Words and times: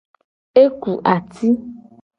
E 0.61 0.63
ku 0.81 0.93
ati. 1.15 1.47